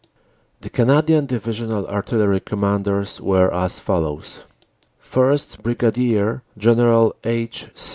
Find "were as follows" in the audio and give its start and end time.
3.21-4.45